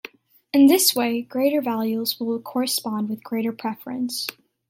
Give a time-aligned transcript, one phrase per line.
[0.51, 4.25] In this way greater values will correspond with greater preference.